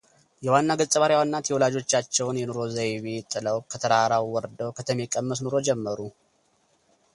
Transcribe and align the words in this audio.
የዋና 0.45 0.69
ገጸባሕሪዋ 0.79 1.19
እናት 1.25 1.49
የወላጆቻቸውን 1.49 2.39
የኑሮ 2.39 2.57
ዘይቤ 2.77 3.05
ጥለው 3.33 3.59
ከተራራው 3.73 4.25
ወርደው 4.37 4.75
ከተሜ 4.79 4.99
ቀመስ 5.13 5.41
ኑሮ 5.45 5.55
ጀመሩ። 5.69 5.99